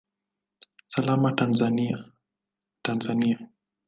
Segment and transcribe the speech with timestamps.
[0.87, 1.97] Salama Tanzania,
[2.83, 3.37] Tanzania!